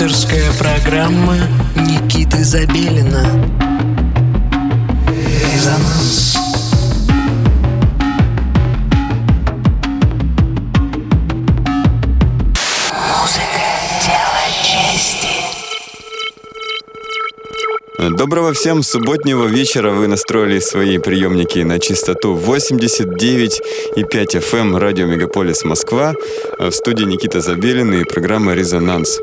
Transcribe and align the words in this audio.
Авторская 0.00 0.52
программа 0.52 1.34
Никиты 1.74 2.44
Забелина 2.44 3.26
Резонанс 5.08 6.38
Доброго 17.98 18.52
всем 18.52 18.82
субботнего 18.82 19.46
вечера. 19.46 19.90
Вы 19.90 20.06
настроили 20.06 20.60
свои 20.60 20.98
приемники 20.98 21.58
на 21.58 21.78
частоту 21.78 22.34
89 22.34 23.62
и 23.96 24.04
5 24.04 24.36
FM 24.36 24.78
радио 24.78 25.06
Мегаполис 25.06 25.64
Москва. 25.64 26.14
В 26.58 26.70
студии 26.70 27.04
Никита 27.04 27.40
Забелин 27.40 27.92
и 27.92 28.04
программа 28.04 28.54
«Резонанс». 28.54 29.18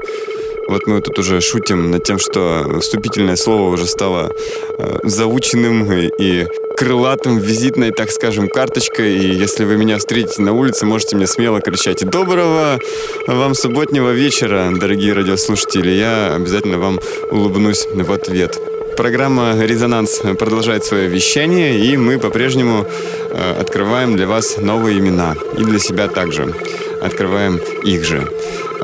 Вот 0.67 0.87
мы 0.87 1.01
тут 1.01 1.19
уже 1.19 1.41
шутим 1.41 1.91
над 1.91 2.03
тем, 2.03 2.17
что 2.17 2.79
вступительное 2.79 3.35
слово 3.35 3.69
уже 3.69 3.85
стало 3.85 4.31
э, 4.77 4.99
заученным 5.03 5.91
и 5.91 6.47
крылатым, 6.75 7.37
визитной, 7.37 7.91
так 7.91 8.11
скажем, 8.11 8.49
карточкой. 8.49 9.17
И 9.17 9.35
если 9.35 9.63
вы 9.63 9.77
меня 9.77 9.97
встретите 9.97 10.41
на 10.41 10.53
улице, 10.53 10.85
можете 10.85 11.15
мне 11.15 11.27
смело 11.27 11.61
кричать 11.61 12.05
«Доброго 12.09 12.79
вам 13.27 13.53
субботнего 13.53 14.11
вечера, 14.11 14.71
дорогие 14.73 15.13
радиослушатели!» 15.13 15.89
Я 15.91 16.35
обязательно 16.35 16.79
вам 16.79 16.99
улыбнусь 17.31 17.87
в 17.91 18.11
ответ. 18.11 18.59
Программа 18.97 19.55
«Резонанс» 19.59 20.21
продолжает 20.39 20.83
свое 20.83 21.07
вещание, 21.07 21.79
и 21.79 21.97
мы 21.97 22.17
по-прежнему 22.17 22.87
э, 23.29 23.55
открываем 23.59 24.15
для 24.15 24.25
вас 24.25 24.57
новые 24.57 24.99
имена. 24.99 25.35
И 25.57 25.63
для 25.63 25.79
себя 25.79 26.07
также 26.07 26.53
открываем 27.01 27.59
их 27.83 28.03
же. 28.03 28.27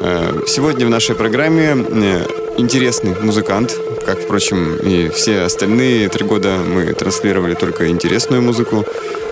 Э, 0.03 0.41
сегодня 0.47 0.87
в 0.87 0.89
нашей 0.89 1.13
программе 1.13 1.75
э, 1.77 2.25
интересный 2.57 3.13
музыкант, 3.21 3.79
как, 4.03 4.19
впрочем, 4.19 4.75
и 4.77 5.09
все 5.09 5.41
остальные 5.41 6.09
три 6.09 6.25
года 6.25 6.57
мы 6.57 6.91
транслировали 6.93 7.53
только 7.53 7.87
интересную 7.87 8.41
музыку. 8.41 8.83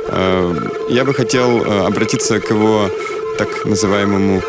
Э, 0.10 0.54
я 0.90 1.06
бы 1.06 1.16
хотел 1.16 1.88
обратиться 1.88 2.40
к 2.40 2.52
его 2.52 2.92
так 3.40 3.66
называемому 3.66 4.44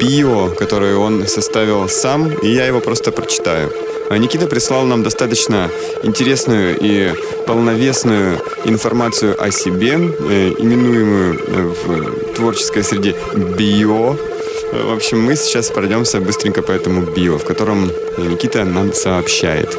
био, 0.00 0.48
которое 0.48 0.96
он 0.96 1.26
составил 1.26 1.90
сам, 1.90 2.32
и 2.32 2.48
я 2.48 2.64
его 2.64 2.80
просто 2.80 3.12
прочитаю. 3.12 3.70
А 4.08 4.16
Никита 4.16 4.46
прислал 4.46 4.86
нам 4.86 5.02
достаточно 5.02 5.70
интересную 6.02 6.78
и 6.80 7.12
полновесную 7.46 8.40
информацию 8.64 9.36
о 9.40 9.50
себе, 9.50 9.92
именуемую 9.92 11.74
в 11.84 12.34
творческой 12.34 12.82
среде 12.82 13.14
био. 13.34 14.16
В 14.72 14.92
общем, 14.92 15.20
мы 15.20 15.34
сейчас 15.34 15.68
пройдемся 15.68 16.20
быстренько 16.20 16.62
по 16.62 16.70
этому 16.70 17.02
био, 17.02 17.38
в 17.38 17.44
котором 17.44 17.90
Никита 18.18 18.64
нам 18.64 18.92
сообщает, 18.92 19.76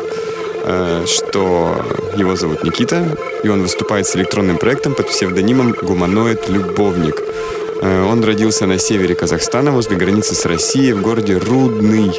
э, 0.64 1.06
что 1.08 1.86
его 2.18 2.36
зовут 2.36 2.64
Никита, 2.64 3.18
и 3.44 3.48
он 3.48 3.62
выступает 3.62 4.06
с 4.06 4.16
электронным 4.18 4.58
проектом 4.58 4.94
под 4.94 5.08
псевдонимом 5.08 5.76
«Гуманоид 5.82 6.50
Любовник». 6.50 7.22
Он 7.82 8.24
родился 8.24 8.68
на 8.68 8.78
севере 8.78 9.16
Казахстана, 9.16 9.72
возле 9.72 9.96
границы 9.96 10.36
с 10.36 10.46
Россией, 10.46 10.94
в 10.94 11.02
городе 11.02 11.38
Рудный. 11.38 12.12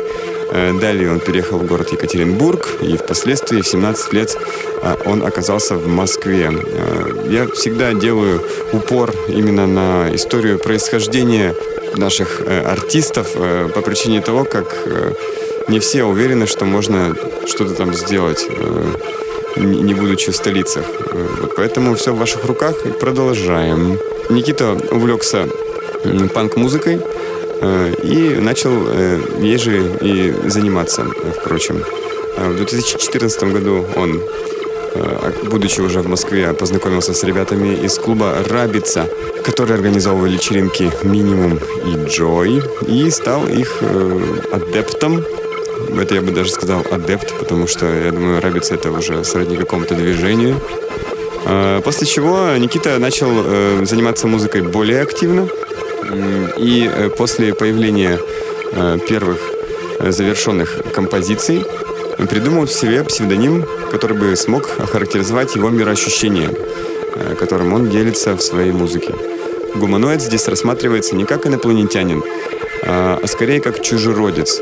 Э, 0.52 0.78
далее 0.78 1.10
он 1.10 1.18
переехал 1.18 1.58
в 1.58 1.66
город 1.66 1.92
Екатеринбург, 1.92 2.68
и 2.82 2.96
впоследствии 2.96 3.62
в 3.62 3.66
17 3.66 4.12
лет 4.12 4.36
э, 4.82 4.96
он 5.06 5.24
оказался 5.24 5.76
в 5.76 5.86
Москве. 5.86 6.50
Э, 6.52 7.26
я 7.30 7.46
всегда 7.48 7.94
делаю 7.94 8.42
упор 8.72 9.14
именно 9.28 9.66
на 9.66 10.14
историю 10.14 10.58
происхождения 10.58 11.54
наших 11.96 12.40
артистов 12.46 13.32
по 13.74 13.82
причине 13.82 14.22
того, 14.22 14.44
как 14.44 14.74
не 15.68 15.78
все 15.78 16.04
уверены, 16.04 16.46
что 16.46 16.64
можно 16.64 17.14
что-то 17.46 17.74
там 17.74 17.92
сделать, 17.92 18.48
не 19.56 19.92
будучи 19.92 20.30
в 20.30 20.36
столицах. 20.36 20.86
Вот 21.42 21.54
поэтому 21.54 21.94
все 21.94 22.14
в 22.14 22.18
ваших 22.18 22.46
руках 22.46 22.86
и 22.86 22.88
продолжаем. 22.88 23.98
Никита 24.30 24.74
увлекся 24.90 25.48
панк-музыкой, 26.32 27.02
и 28.02 28.36
начал 28.40 28.72
э, 28.88 29.20
ей 29.40 29.56
же 29.56 29.90
и 30.00 30.34
заниматься, 30.48 31.06
впрочем. 31.40 31.82
Э, 32.36 32.50
в 32.50 32.56
2014 32.56 33.42
году 33.44 33.84
он, 33.96 34.20
будучи 35.44 35.80
уже 35.80 36.00
в 36.00 36.08
Москве, 36.08 36.52
познакомился 36.52 37.14
с 37.14 37.24
ребятами 37.24 37.74
из 37.82 37.98
клуба 37.98 38.34
«Рабица», 38.46 39.08
которые 39.42 39.76
организовывали 39.76 40.34
вечеринки 40.34 40.90
«Минимум» 41.02 41.58
и 41.86 42.08
«Джой», 42.08 42.62
и 42.86 43.10
стал 43.10 43.46
их 43.48 43.82
адептом 44.52 45.24
это 45.98 46.14
я 46.14 46.22
бы 46.22 46.30
даже 46.30 46.50
сказал 46.50 46.84
адепт, 46.90 47.34
потому 47.38 47.66
что, 47.66 47.86
я 47.86 48.12
думаю, 48.12 48.40
Рабица 48.40 48.74
это 48.74 48.90
уже 48.90 49.24
сродни 49.24 49.56
какому-то 49.56 49.94
движению. 49.94 50.60
После 51.84 52.06
чего 52.06 52.56
Никита 52.56 52.98
начал 52.98 53.84
заниматься 53.84 54.26
музыкой 54.26 54.62
более 54.62 55.02
активно. 55.02 55.48
И 56.58 56.90
э, 56.92 57.08
после 57.10 57.54
появления 57.54 58.18
э, 58.72 58.98
первых 59.08 59.38
э, 59.98 60.12
завершенных 60.12 60.78
композиций 60.92 61.64
придумал 62.28 62.68
себе 62.68 63.02
псевдоним, 63.02 63.64
который 63.90 64.16
бы 64.16 64.36
смог 64.36 64.68
охарактеризовать 64.78 65.56
его 65.56 65.70
мироощущение, 65.70 66.50
которым 67.38 67.72
он 67.72 67.88
делится 67.88 68.36
в 68.36 68.42
своей 68.42 68.72
музыке. 68.72 69.14
Гуманоид 69.74 70.20
здесь 70.20 70.46
рассматривается 70.48 71.16
не 71.16 71.24
как 71.24 71.46
инопланетянин, 71.46 72.22
а, 72.84 73.18
а 73.20 73.26
скорее 73.26 73.60
как 73.60 73.82
чужеродец. 73.82 74.60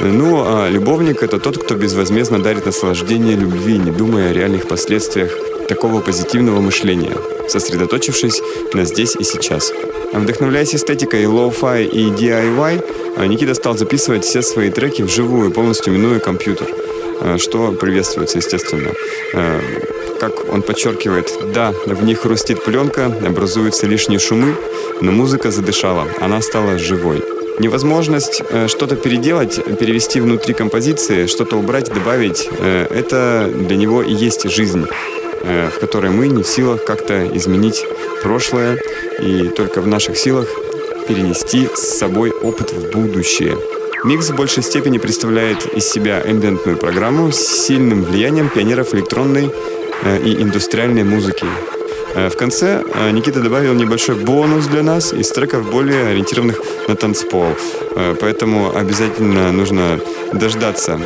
Ну, 0.00 0.42
а 0.44 0.68
любовник— 0.68 1.22
это 1.24 1.38
тот, 1.38 1.62
кто 1.62 1.74
безвозмездно 1.74 2.42
дарит 2.42 2.66
наслаждение 2.66 3.36
любви, 3.36 3.78
не 3.78 3.90
думая 3.90 4.30
о 4.30 4.32
реальных 4.32 4.66
последствиях 4.66 5.30
такого 5.68 6.00
позитивного 6.00 6.60
мышления, 6.60 7.16
сосредоточившись 7.48 8.40
на 8.72 8.84
здесь 8.84 9.14
и 9.16 9.24
сейчас. 9.24 9.72
Вдохновляясь 10.12 10.74
эстетикой 10.74 11.26
lo-fi 11.26 11.84
и 11.84 12.10
DIY, 12.10 13.16
а, 13.16 13.26
Никита 13.26 13.54
стал 13.54 13.76
записывать 13.76 14.24
все 14.24 14.42
свои 14.42 14.70
треки 14.70 15.02
вживую, 15.02 15.50
полностью 15.50 15.92
минуя 15.92 16.18
компьютер, 16.18 16.66
а, 17.20 17.36
что 17.38 17.72
приветствуется, 17.72 18.38
естественно. 18.38 18.90
А, 19.34 19.60
как 20.18 20.52
он 20.52 20.62
подчеркивает, 20.62 21.32
да, 21.52 21.72
в 21.86 22.04
них 22.04 22.20
хрустит 22.20 22.64
пленка, 22.64 23.06
образуются 23.26 23.86
лишние 23.86 24.18
шумы, 24.18 24.54
но 25.00 25.12
музыка 25.12 25.50
задышала, 25.50 26.06
она 26.20 26.40
стала 26.40 26.78
живой. 26.78 27.22
Невозможность 27.58 28.42
э, 28.50 28.68
что-то 28.68 28.94
переделать, 28.94 29.56
перевести 29.78 30.20
внутри 30.20 30.54
композиции, 30.54 31.26
что-то 31.26 31.56
убрать, 31.56 31.92
добавить, 31.92 32.48
э, 32.50 32.86
это 32.88 33.50
для 33.52 33.76
него 33.76 34.02
и 34.02 34.12
есть 34.12 34.48
жизнь. 34.48 34.86
Э, 35.42 35.70
в 35.70 35.78
которой 35.78 36.10
мы 36.10 36.28
не 36.28 36.42
в 36.42 36.48
силах 36.48 36.84
как-то 36.84 37.26
изменить 37.36 37.84
прошлое 38.22 38.78
и 39.20 39.48
только 39.48 39.80
в 39.80 39.86
наших 39.86 40.16
силах 40.18 40.48
перенести 41.06 41.68
с 41.74 41.98
собой 41.98 42.30
опыт 42.30 42.72
в 42.72 42.90
будущее. 42.90 43.56
Микс 44.04 44.30
в 44.30 44.36
большей 44.36 44.62
степени 44.62 44.98
представляет 44.98 45.64
из 45.74 45.88
себя 45.88 46.22
эмбиентную 46.24 46.76
программу 46.76 47.30
с 47.30 47.38
сильным 47.38 48.02
влиянием 48.02 48.48
пионеров 48.48 48.94
электронной 48.94 49.50
э, 50.02 50.18
и 50.24 50.42
индустриальной 50.42 51.04
музыки. 51.04 51.46
Э, 52.14 52.30
в 52.30 52.36
конце 52.36 52.82
Никита 53.12 53.40
добавил 53.40 53.74
небольшой 53.74 54.16
бонус 54.16 54.66
для 54.66 54.82
нас 54.82 55.12
из 55.12 55.30
треков 55.30 55.70
более 55.70 56.08
ориентированных 56.08 56.60
на 56.88 56.96
танцпол. 56.96 57.54
Поэтому 58.20 58.76
обязательно 58.76 59.50
нужно 59.52 60.00
дождаться 60.32 61.00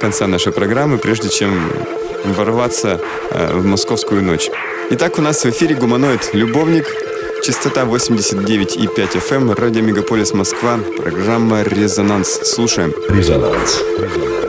конца 0.00 0.26
нашей 0.26 0.52
программы, 0.52 0.98
прежде 0.98 1.28
чем 1.28 1.70
ворваться 2.32 3.00
э, 3.30 3.54
в 3.54 3.64
московскую 3.64 4.22
ночь. 4.22 4.50
Итак, 4.90 5.18
у 5.18 5.22
нас 5.22 5.44
в 5.44 5.50
эфире 5.50 5.74
гуманоид 5.74 6.30
«Любовник», 6.32 6.86
частота 7.42 7.84
89,5 7.84 9.16
FM, 9.16 9.34
эм, 9.36 9.52
радио 9.52 9.82
Мегаполис 9.82 10.32
Москва, 10.32 10.78
программа 10.96 11.62
«Резонанс». 11.62 12.40
Слушаем. 12.44 12.92
Резонанс. 13.08 13.82
Резонанс. 13.98 14.47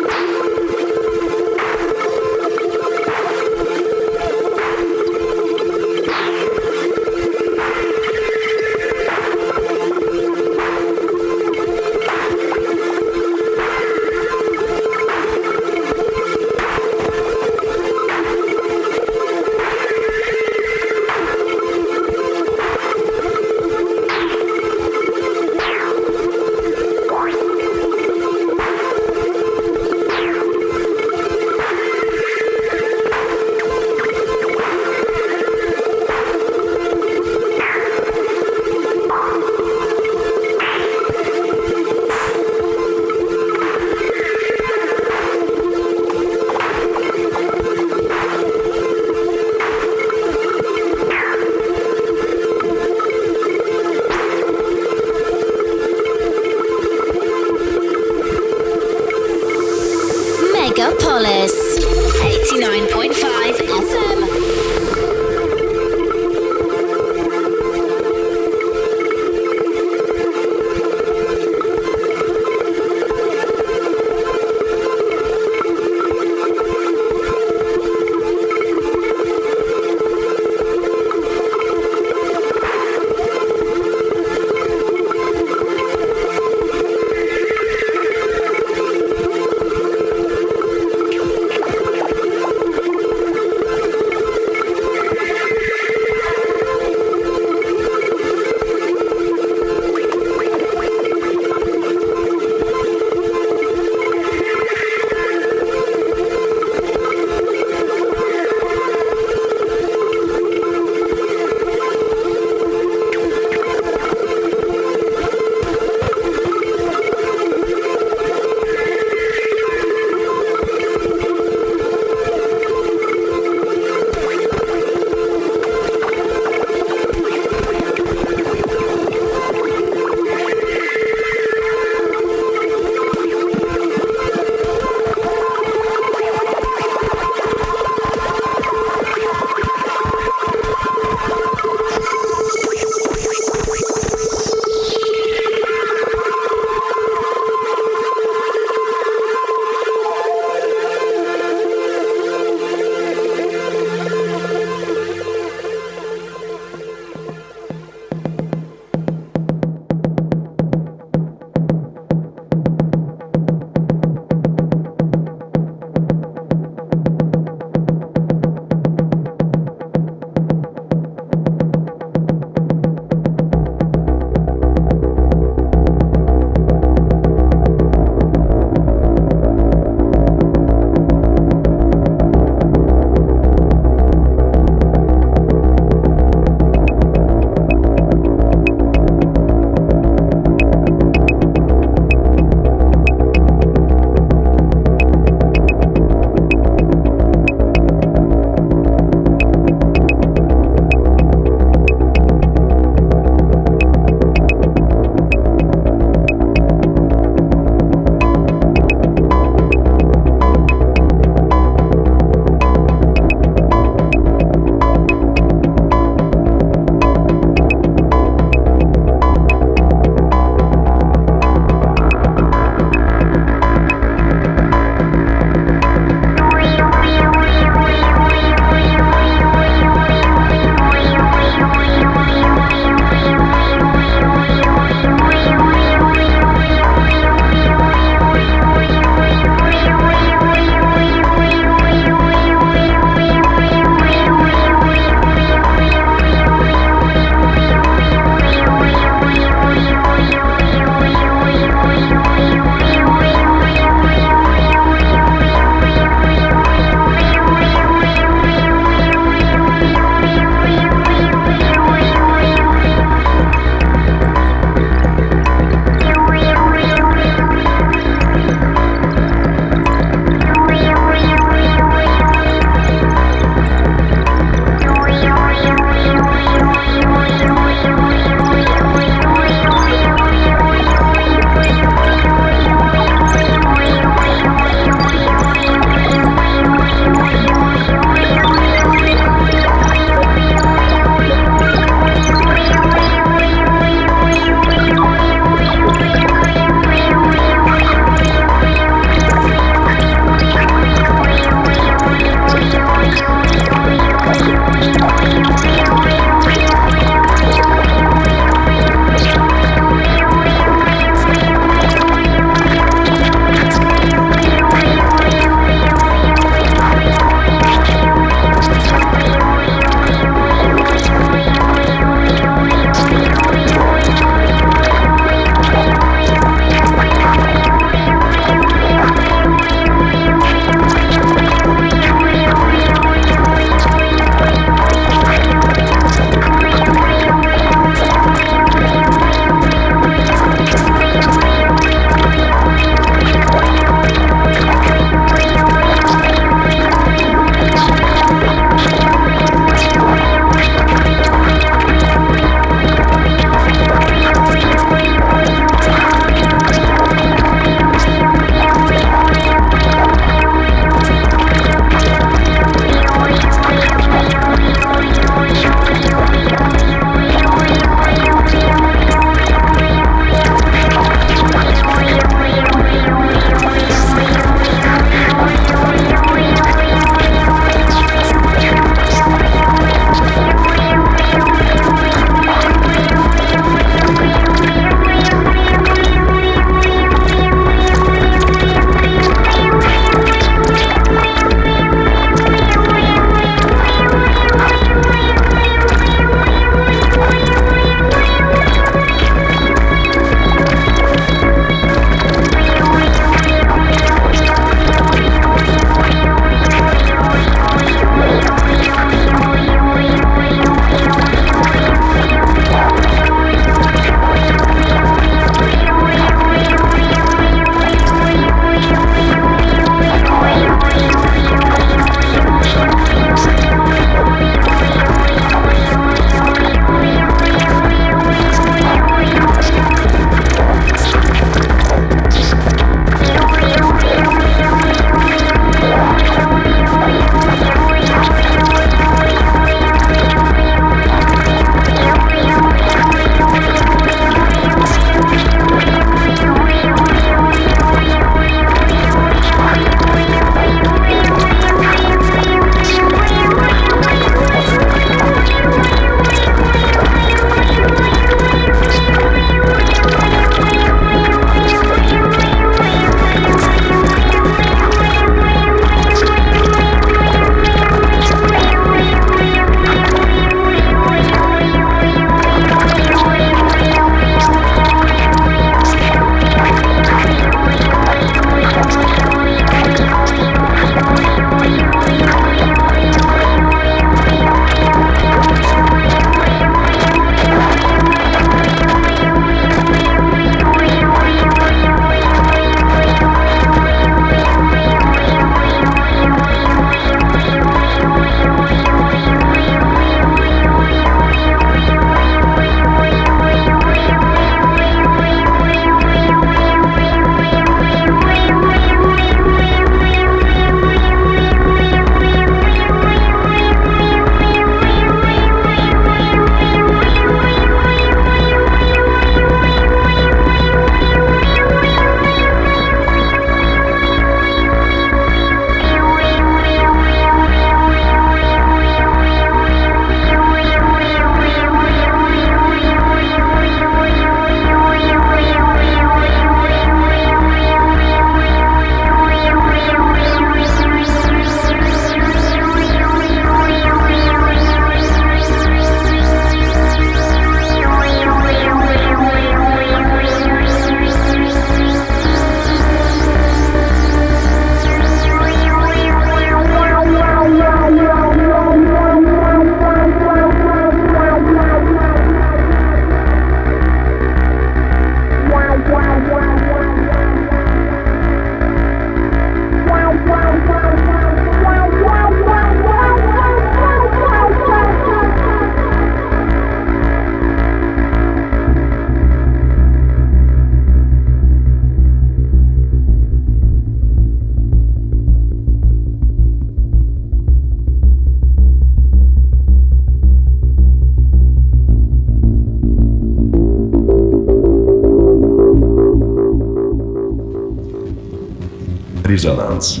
Резонанс. 599.38 600.00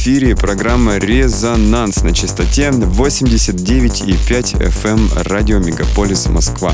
Эфире. 0.00 0.34
Программа 0.34 0.96
«Резонанс» 0.96 2.02
на 2.02 2.14
частоте 2.14 2.70
89,5 2.70 4.58
FM 4.58 5.22
радио 5.28 5.58
«Мегаполис 5.58 6.26
Москва». 6.26 6.72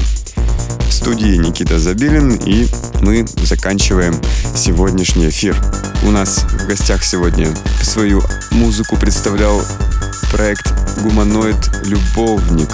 В 0.88 0.92
студии 0.92 1.34
Никита 1.36 1.80
Забелин, 1.80 2.36
и 2.36 2.68
мы 3.00 3.26
заканчиваем 3.42 4.14
сегодняшний 4.54 5.30
эфир. 5.30 5.56
У 6.04 6.12
нас 6.12 6.44
в 6.44 6.68
гостях 6.68 7.02
сегодня 7.02 7.52
свою 7.82 8.22
музыку 8.52 8.96
представлял 8.96 9.60
проект 10.30 10.72
«Гуманоид 11.02 11.56
Любовник». 11.82 12.68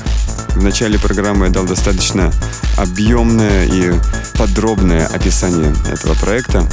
В 0.54 0.62
начале 0.62 0.98
программы 0.98 1.46
я 1.46 1.52
дал 1.52 1.64
достаточно 1.64 2.32
объемное 2.76 3.66
и 3.66 3.92
подробное 4.38 5.06
описание 5.06 5.74
этого 5.90 6.14
проекта 6.14 6.66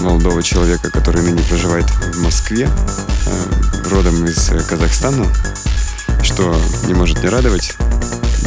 молодого 0.00 0.42
человека, 0.42 0.90
который 0.90 1.22
ныне 1.22 1.42
проживает 1.42 1.86
в 1.90 2.22
Москве, 2.22 2.68
э, 3.26 3.88
родом 3.90 4.24
из 4.24 4.50
Казахстана, 4.68 5.26
что 6.22 6.54
не 6.86 6.94
может 6.94 7.22
не 7.22 7.28
радовать, 7.28 7.76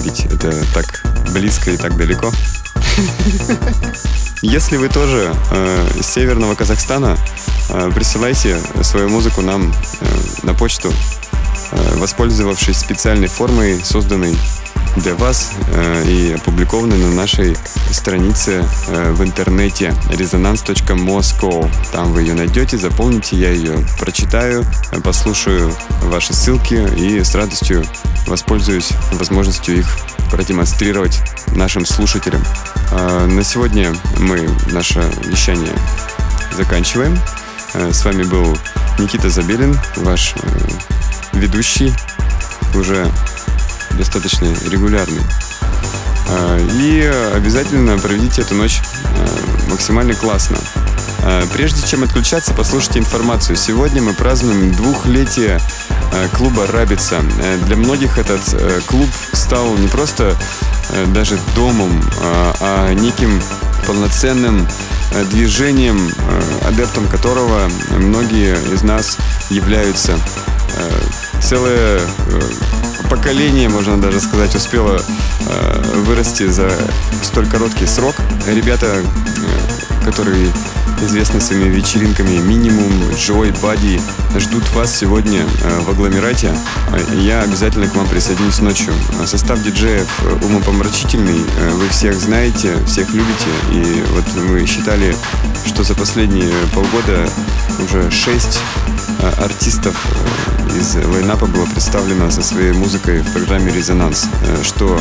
ведь 0.04 0.26
это 0.26 0.54
так 0.74 1.04
близко 1.32 1.72
и 1.72 1.78
так 1.78 1.98
далеко. 1.98 2.32
Если 4.42 4.78
вы 4.78 4.88
тоже 4.88 5.36
э, 5.52 5.88
из 6.00 6.08
северного 6.08 6.56
Казахстана, 6.56 7.18
э, 7.70 7.92
присылайте 7.94 8.58
свою 8.84 9.10
музыку 9.10 9.42
нам 9.42 9.74
э, 10.00 10.06
на 10.44 10.54
почту, 10.54 10.94
воспользовавшись 11.72 12.78
специальной 12.78 13.28
формой, 13.28 13.80
созданной 13.84 14.36
для 14.96 15.16
вас 15.16 15.52
э, 15.72 16.04
и 16.08 16.34
опубликованной 16.34 16.98
на 16.98 17.12
нашей 17.12 17.56
странице 17.92 18.66
э, 18.88 19.12
в 19.12 19.24
интернете 19.24 19.94
resonance.moscow. 20.10 21.70
Там 21.92 22.12
вы 22.14 22.22
ее 22.22 22.34
найдете, 22.34 22.78
заполните, 22.78 23.38
я 23.38 23.52
ее 23.52 23.86
прочитаю, 24.00 24.66
э, 24.92 25.00
послушаю 25.02 25.74
ваши 26.04 26.34
ссылки 26.34 26.88
и 26.98 27.24
с 27.24 27.36
радостью 27.36 27.86
воспользуюсь 28.28 28.92
возможностью 29.14 29.78
их 29.78 29.98
продемонстрировать 30.32 31.20
нашим 31.56 31.86
слушателям. 31.86 32.44
Э, 32.92 33.26
На 33.28 33.44
сегодня 33.44 33.94
мы 34.18 34.50
наше 34.72 35.02
вещание 35.26 35.74
заканчиваем. 36.58 37.18
Э, 37.74 37.92
С 37.94 38.04
вами 38.04 38.24
был 38.24 38.58
Никита 38.98 39.30
Забелин, 39.30 39.80
ваш 39.98 40.34
э, 40.36 40.40
ведущий, 41.34 41.94
уже 42.76 43.10
достаточно 43.92 44.46
регулярный. 44.70 45.22
А, 46.30 46.58
И 46.58 47.02
обязательно 47.36 47.98
проведите 47.98 48.42
эту 48.42 48.56
ночь 48.56 48.82
а, 49.04 49.70
максимально 49.70 50.14
классно. 50.14 50.58
А, 51.24 51.46
Прежде 51.54 51.86
чем 51.88 52.04
отключаться, 52.04 52.54
послушайте 52.54 53.00
информацию. 53.00 53.56
Сегодня 53.56 54.02
мы 54.02 54.14
празднуем 54.14 54.72
двухлетие 54.74 55.60
клуба 56.34 56.66
«Рабица». 56.68 57.22
Э, 57.42 57.58
Для 57.66 57.76
многих 57.76 58.18
этот 58.18 58.42
э, 58.54 58.82
клуб 58.88 59.08
стал 59.34 59.76
не 59.78 59.88
просто 59.88 60.36
э, 60.90 61.06
даже 61.08 61.40
домом, 61.56 62.04
а 62.62 62.92
неким 62.94 63.42
полноценным 63.86 64.68
движением, 65.32 66.12
адептом 66.68 67.08
которого 67.08 67.70
многие 67.98 68.56
из 68.72 68.84
нас 68.84 69.18
являются. 69.50 70.20
Э, 70.78 71.40
Целое 71.42 72.00
э, 72.00 72.42
поколение, 73.10 73.70
можно 73.70 74.00
даже 74.00 74.20
сказать, 74.20 74.54
успело 74.56 75.02
э, 75.48 75.82
вырасти 76.06 76.48
за 76.48 76.70
столь 77.24 77.48
короткий 77.48 77.88
срок. 77.88 78.16
Ребята, 78.48 79.02
которые 80.06 80.52
известны 81.02 81.40
своими 81.40 81.70
вечеринками 81.70 82.38
Минимум, 82.38 82.92
Joy, 83.12 83.58
Бади, 83.62 84.02
ждут 84.38 84.70
вас 84.74 84.96
сегодня 84.96 85.46
в 85.86 85.90
агломерате. 85.90 86.52
Я 87.14 87.42
обязательно 87.42 87.88
к 87.88 87.96
вам 87.96 88.06
присоединюсь 88.08 88.60
ночью. 88.60 88.94
Состав 89.26 89.64
диджеев 89.64 90.08
умопомрачительный. 90.44 91.42
Вы 91.76 91.88
всех 91.90 92.16
знаете, 92.16 92.76
всех 92.86 93.10
любите. 93.14 93.48
И 93.72 94.04
вот 94.14 94.26
мы 94.36 94.66
считали, 94.66 95.16
что 95.66 95.84
за 95.84 95.96
последние 95.96 96.52
полгода 96.74 97.30
уже 97.82 98.12
шесть 98.12 98.60
артистов 99.40 99.96
э, 100.06 100.78
из 100.78 100.96
лайнапа 100.96 101.46
было 101.46 101.66
представлено 101.66 102.30
со 102.30 102.42
своей 102.42 102.72
музыкой 102.72 103.22
в 103.22 103.34
программе 103.34 103.72
«Резонанс», 103.72 104.28
э, 104.44 104.64
что 104.64 105.00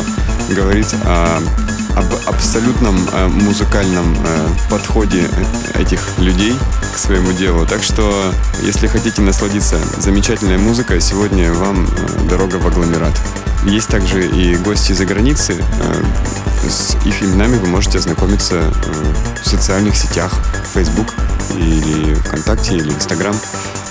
говорит 0.51 0.87
о 1.05 1.41
об 1.97 2.15
абсолютном 2.29 2.97
э, 3.13 3.27
музыкальном 3.27 4.17
подходе 4.71 5.29
этих 5.75 6.01
людей 6.19 6.55
к 6.95 6.99
своему 6.99 7.33
делу. 7.33 7.67
Так 7.67 7.83
что, 7.83 8.33
если 8.63 8.87
хотите 8.87 9.21
насладиться 9.21 9.79
замечательной 9.99 10.59
музыкой, 10.59 11.01
сегодня 11.01 11.53
вам 11.53 11.89
дорога 12.29 12.57
в 12.57 12.67
агломерат. 12.69 13.15
Есть 13.65 13.89
также 13.89 14.29
и 14.29 14.57
гости 14.57 14.93
из-за 14.93 15.07
границы. 15.07 15.57
С 16.69 16.95
их 17.05 17.21
именами 17.23 17.57
вы 17.57 17.67
можете 17.67 17.99
ознакомиться 17.99 18.73
в 19.43 19.49
социальных 19.49 19.97
сетях, 19.97 20.33
Facebook 20.73 21.09
или 21.57 22.15
ВКонтакте, 22.15 22.77
или 22.77 22.91
Инстаграм. 22.91 23.35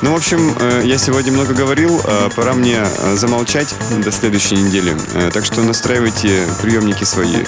Ну, 0.01 0.13
в 0.13 0.15
общем, 0.15 0.55
э, 0.59 0.83
я 0.85 0.97
сегодня 0.97 1.31
много 1.31 1.53
говорил, 1.53 1.99
а 2.05 2.29
пора 2.29 2.53
мне 2.53 2.77
э, 2.83 3.15
замолчать 3.15 3.73
до 4.03 4.11
следующей 4.11 4.55
недели. 4.55 4.95
Э, 5.13 5.31
Так 5.33 5.43
что 5.43 5.63
настраивайте 5.63 6.47
приемники 6.61 7.03
свои 7.03 7.43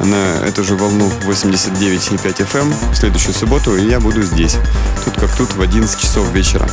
на 0.00 0.44
эту 0.44 0.64
же 0.64 0.74
волну 0.74 1.10
89,5 1.24 2.18
FM 2.38 2.92
в 2.92 2.96
следующую 2.96 3.34
субботу, 3.34 3.76
и 3.76 3.88
я 3.88 4.00
буду 4.00 4.22
здесь. 4.22 4.56
Тут 5.04 5.14
как 5.14 5.34
тут 5.36 5.54
в 5.54 5.60
11 5.62 6.00
часов 6.00 6.28
вечера. 6.32 6.68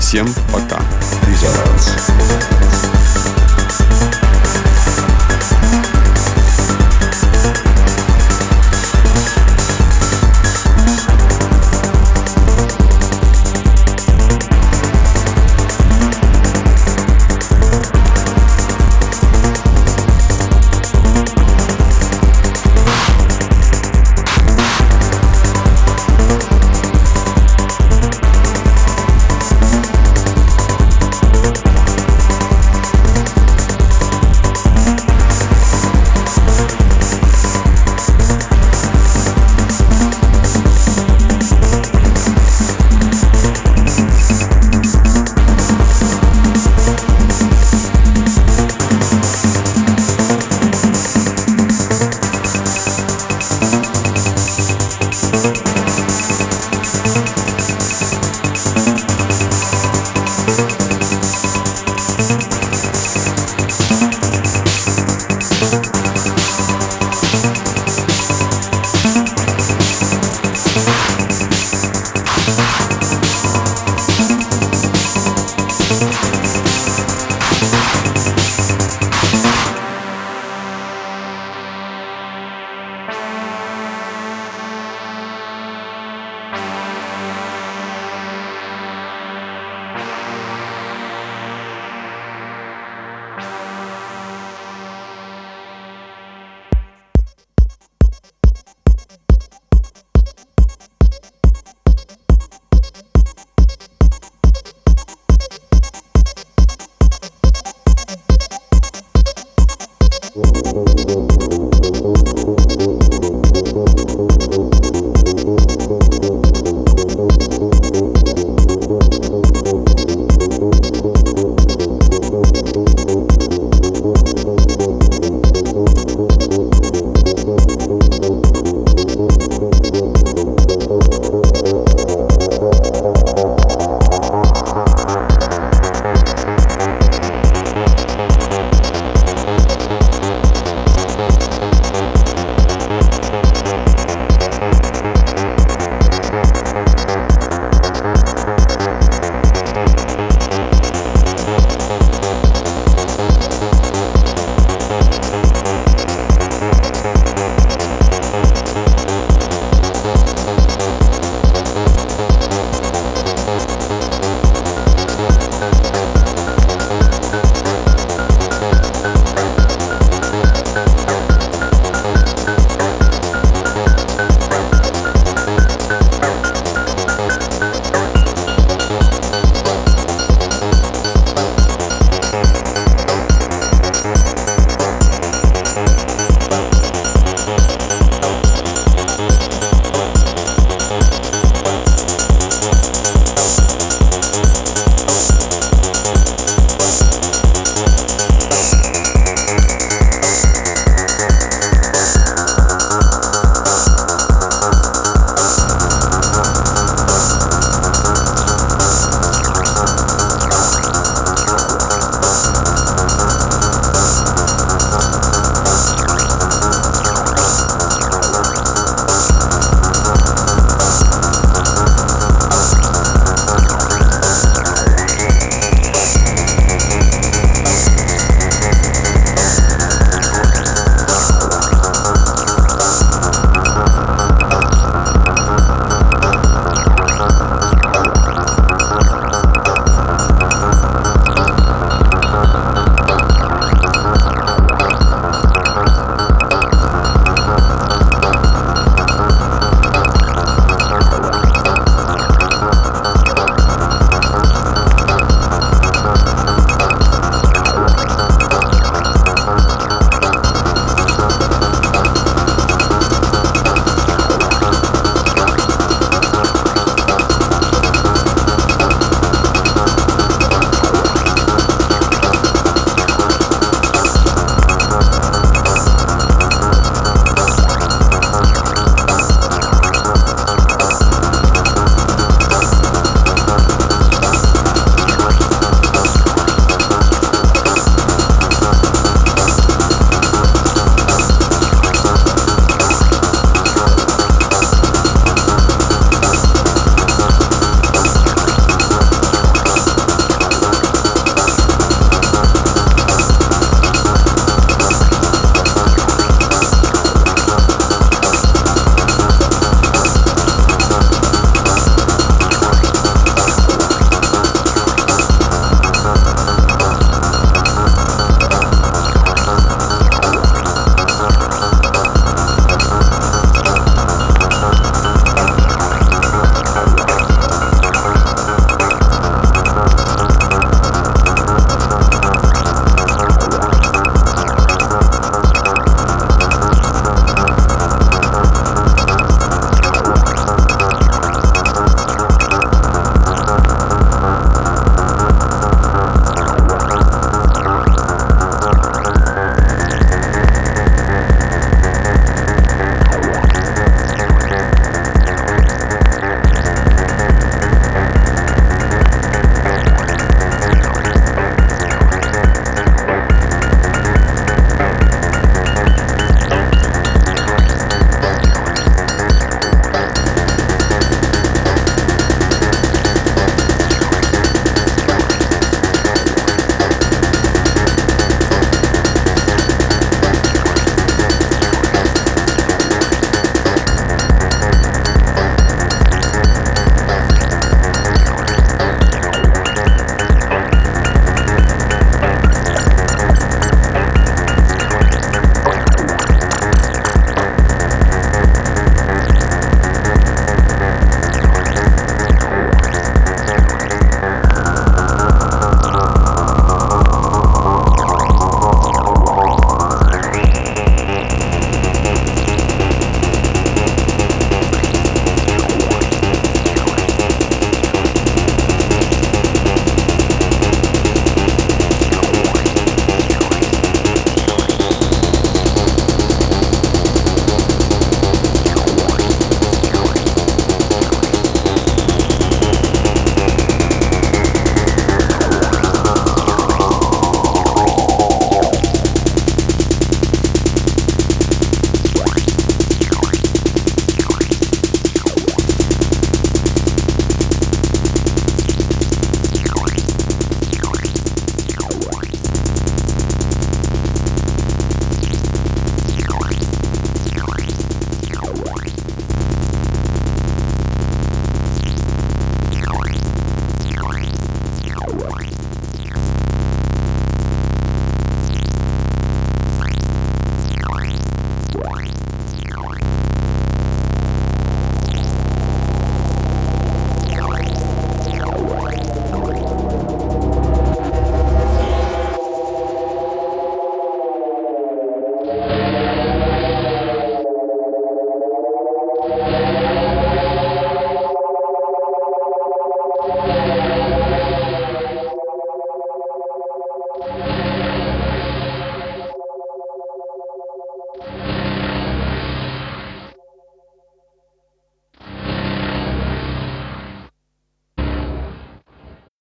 Всем 0.00 0.32
пока. 0.50 0.80
Резонанс. 1.28 2.93